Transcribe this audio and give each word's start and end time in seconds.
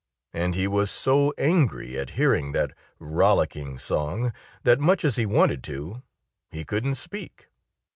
And 0.33 0.55
he 0.55 0.67
was 0.67 0.89
so 0.89 1.31
angry 1.37 1.95
at 1.95 2.11
hearing 2.17 2.53
that 2.53 2.71
rollicking 2.97 3.77
song 3.77 4.33
that 4.63 4.79
much 4.79 5.05
as 5.05 5.15
he 5.15 5.27
wanted 5.27 5.63
to, 5.65 6.01
he 6.49 6.65
couldn't 6.65 6.95
speak. 6.95 7.49